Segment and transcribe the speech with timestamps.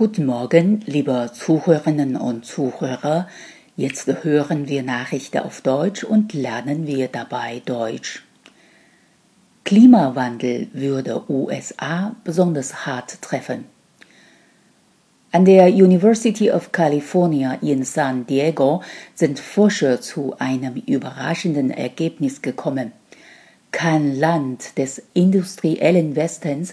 [0.00, 3.28] Guten Morgen, liebe Zuhörerinnen und Zuhörer.
[3.76, 8.24] Jetzt hören wir Nachrichten auf Deutsch und lernen wir dabei Deutsch.
[9.62, 13.66] Klimawandel würde USA besonders hart treffen.
[15.32, 18.82] An der University of California in San Diego
[19.14, 22.92] sind Forscher zu einem überraschenden Ergebnis gekommen.
[23.70, 26.72] Kein Land des industriellen Westens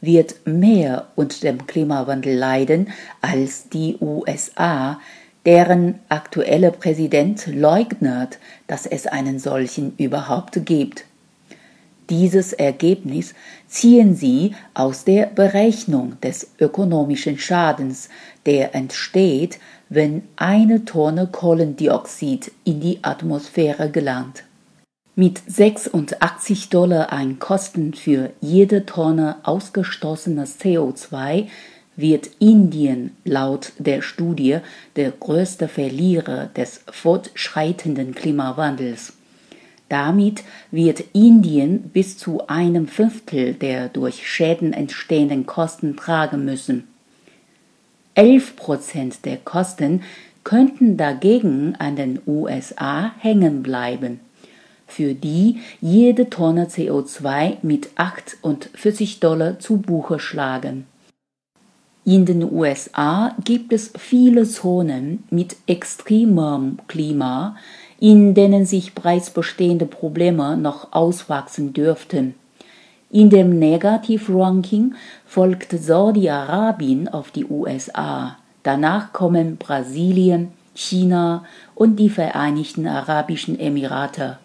[0.00, 2.88] wird mehr unter dem Klimawandel leiden
[3.20, 5.00] als die USA,
[5.44, 11.04] deren aktueller Präsident leugnet, dass es einen solchen überhaupt gibt.
[12.10, 13.34] Dieses Ergebnis
[13.66, 18.08] ziehen sie aus der Berechnung des ökonomischen Schadens,
[18.44, 19.58] der entsteht,
[19.88, 24.45] wenn eine Tonne Kohlendioxid in die Atmosphäre gelangt.
[25.18, 31.46] Mit 86 Dollar an Kosten für jede Tonne ausgestoßenes CO2
[31.96, 34.58] wird Indien laut der Studie
[34.96, 39.14] der größte Verlierer des fortschreitenden Klimawandels.
[39.88, 46.86] Damit wird Indien bis zu einem Fünftel der durch Schäden entstehenden Kosten tragen müssen.
[48.12, 50.02] Elf Prozent der Kosten
[50.44, 54.20] könnten dagegen an den USA hängen bleiben
[54.86, 60.86] für die jede Tonne CO2 mit 48 Dollar zu Buche schlagen.
[62.04, 67.56] In den USA gibt es viele Zonen mit extremem Klima,
[67.98, 72.36] in denen sich bereits bestehende Probleme noch auswachsen dürften.
[73.10, 74.94] In dem Negativ-Ranking
[75.26, 78.36] folgt Saudi-Arabien auf die USA.
[78.62, 81.44] Danach kommen Brasilien, China
[81.74, 84.38] und die Vereinigten Arabischen Emirate.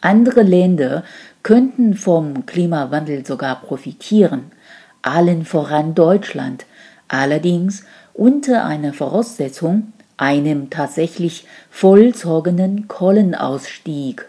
[0.00, 1.04] Andere Länder
[1.42, 4.52] könnten vom Klimawandel sogar profitieren,
[5.02, 6.64] allen voran Deutschland,
[7.08, 7.84] allerdings
[8.14, 14.26] unter einer Voraussetzung, einem tatsächlich vollzogenen Kohlenausstieg.